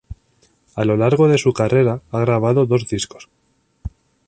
[0.75, 3.29] A lo largo de su carrera ha grabado dos discos.